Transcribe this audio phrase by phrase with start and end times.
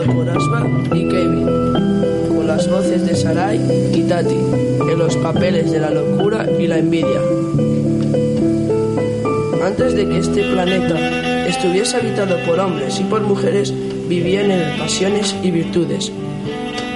[0.00, 1.46] por Asma y Kevin,
[2.28, 3.60] con las voces de Sarai
[3.92, 7.20] y Tati, en los papeles de la locura y la envidia.
[9.62, 13.72] Antes de que este planeta estuviese habitado por hombres y por mujeres,
[14.08, 16.10] vivían en pasiones y virtudes.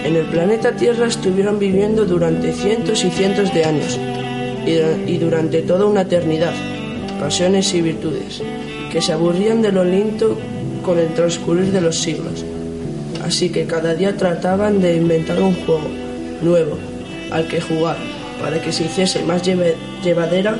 [0.04, 4.00] En el planeta Tierra estuvieron viviendo durante cientos y cientos de años
[5.06, 6.54] y durante toda una eternidad,
[7.20, 8.42] pasiones y virtudes,
[8.90, 10.36] que se aburrían de lo lento
[10.82, 12.44] con el transcurrir de los siglos.
[13.26, 15.88] Así que cada día trataban de inventar un juego
[16.42, 16.78] nuevo
[17.32, 17.96] al que jugar
[18.40, 20.56] para que se hiciese más llevadera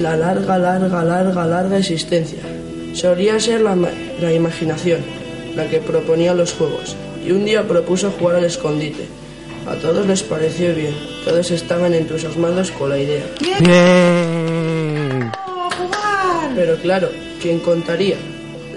[0.00, 2.38] la larga, larga, larga, larga existencia.
[2.92, 3.76] Solía ser la,
[4.20, 5.00] la imaginación
[5.56, 6.94] la que proponía los juegos
[7.26, 9.08] y un día propuso jugar al escondite.
[9.66, 10.94] A todos les pareció bien,
[11.24, 13.24] todos estaban entusiasmados con la idea.
[13.40, 15.32] Bien.
[16.54, 17.08] Pero claro,
[17.42, 18.16] ¿quién contaría?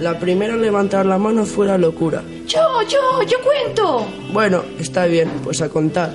[0.02, 2.23] La primera en levantar la mano fue la locura.
[2.48, 4.08] Yo, yo, yo cuento.
[4.31, 6.12] Bueno, está bien, pues a contar.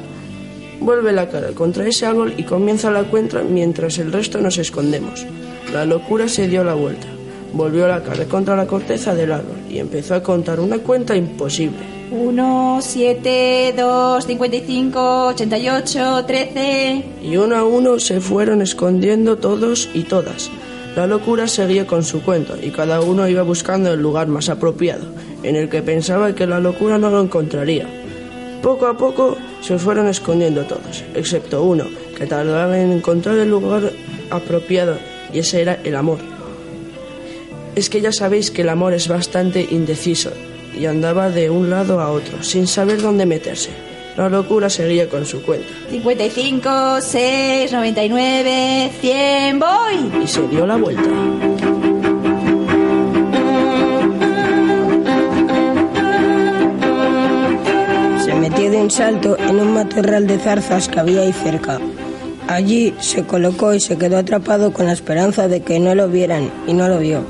[0.80, 5.24] Vuelve la cara contra ese árbol y comienza la cuenta mientras el resto nos escondemos.
[5.72, 7.06] La locura se dio la vuelta.
[7.52, 11.92] Volvió la cara contra la corteza del árbol y empezó a contar una cuenta imposible.
[12.11, 17.05] 1, 7, 2, 55, 88, 13.
[17.22, 20.50] Y uno a uno se fueron escondiendo todos y todas.
[20.94, 25.06] La locura seguía con su cuento y cada uno iba buscando el lugar más apropiado,
[25.42, 27.86] en el que pensaba que la locura no lo encontraría.
[28.62, 33.90] Poco a poco se fueron escondiendo todos, excepto uno, que tardaba en encontrar el lugar
[34.30, 34.98] apropiado,
[35.32, 36.18] y ese era el amor.
[37.74, 40.30] Es que ya sabéis que el amor es bastante indeciso,
[40.78, 43.70] y andaba de un lado a otro, sin saber dónde meterse.
[44.16, 45.66] La locura seguía con su cuenta.
[45.91, 50.22] 55, 6, 99, 100, voy.
[50.22, 51.08] Y se dio la vuelta.
[58.24, 61.80] Se metió de un salto en un matorral de zarzas que había ahí cerca.
[62.48, 66.50] Allí se colocó y se quedó atrapado con la esperanza de que no lo vieran
[66.67, 67.24] y no lo vio.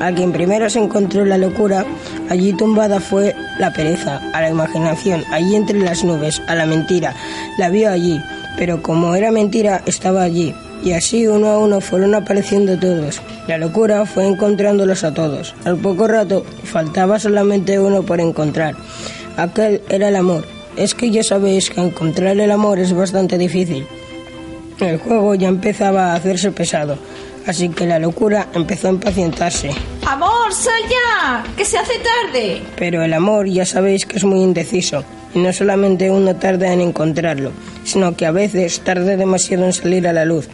[0.00, 1.84] A quien primero se encontró la locura,
[2.30, 7.14] allí tumbada fue la pereza, a la imaginación, allí entre las nubes, a la mentira.
[7.58, 8.18] La vio allí,
[8.56, 10.54] pero como era mentira, estaba allí.
[10.82, 13.20] Y así uno a uno fueron apareciendo todos.
[13.46, 15.54] La locura fue encontrándolos a todos.
[15.64, 18.74] Al poco rato faltaba solamente uno por encontrar.
[19.36, 20.46] Aquel era el amor.
[20.76, 23.86] Es que ya sabéis que encontrar el amor es bastante difícil.
[24.80, 26.96] El juego ya empezaba a hacerse pesado,
[27.46, 29.70] así que la locura empezó a impacientarse.
[30.06, 32.62] Amor, sal ya, que se hace tarde.
[32.76, 36.80] Pero el amor ya sabéis que es muy indeciso, y no solamente uno tarda en
[36.80, 37.52] encontrarlo,
[37.84, 40.48] sino que a veces tarda demasiado en salir a la luz.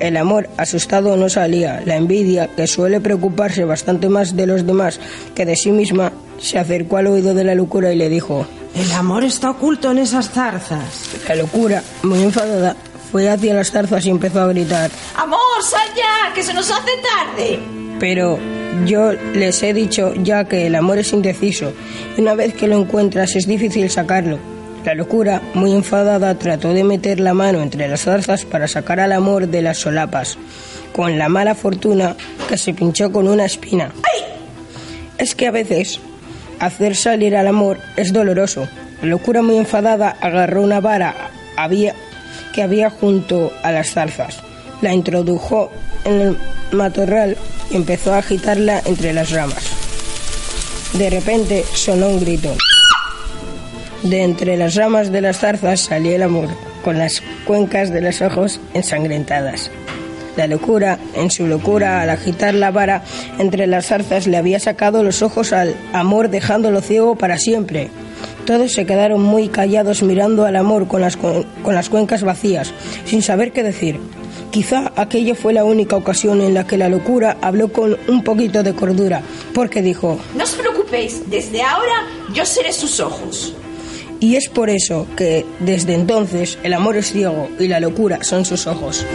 [0.00, 5.00] El amor asustado no salía, la envidia, que suele preocuparse bastante más de los demás
[5.34, 8.46] que de sí misma, se acercó al oído de la locura y le dijo,
[8.76, 11.10] El amor está oculto en esas zarzas.
[11.28, 12.76] la locura, muy enfadada,
[13.10, 16.90] fue hacia las zarzas y empezó a gritar, Amor, sal ya, que se nos hace
[17.02, 17.58] tarde.
[18.00, 18.38] Pero
[18.86, 21.72] yo les he dicho ya que el amor es indeciso
[22.16, 24.38] y una vez que lo encuentras es difícil sacarlo.
[24.84, 29.12] La locura, muy enfadada, trató de meter la mano entre las zarzas para sacar al
[29.12, 30.38] amor de las solapas,
[30.92, 32.16] con la mala fortuna
[32.48, 33.92] que se pinchó con una espina.
[35.18, 36.00] Es que a veces
[36.60, 38.68] hacer salir al amor es doloroso.
[39.02, 41.94] La locura, muy enfadada, agarró una vara había,
[42.54, 44.42] que había junto a las zarzas,
[44.80, 45.70] la introdujo
[46.04, 46.36] en el
[46.72, 47.36] matorral
[47.70, 49.64] y empezó a agitarla entre las ramas.
[50.94, 52.54] De repente sonó un grito.
[54.02, 56.48] De entre las ramas de las zarzas salió el amor,
[56.84, 59.70] con las cuencas de los ojos ensangrentadas.
[60.36, 63.02] La locura, en su locura, al agitar la vara
[63.40, 67.90] entre las zarzas, le había sacado los ojos al amor, dejándolo ciego para siempre.
[68.46, 72.72] Todos se quedaron muy callados mirando al amor con las, con las cuencas vacías,
[73.04, 73.98] sin saber qué decir.
[74.58, 78.64] Quizá aquella fue la única ocasión en la que la locura habló con un poquito
[78.64, 79.22] de cordura,
[79.54, 83.54] porque dijo, No os preocupéis, desde ahora yo seré sus ojos.
[84.18, 88.44] y es por eso que desde entonces el amor es ciego y la locura son
[88.44, 89.06] sus ojos.